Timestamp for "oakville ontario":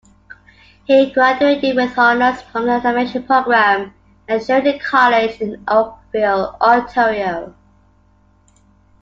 5.67-7.53